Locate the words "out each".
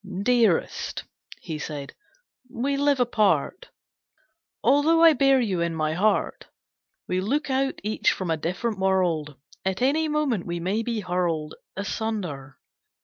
7.51-8.11